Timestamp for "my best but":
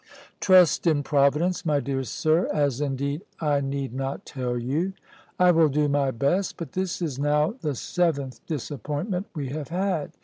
5.87-6.71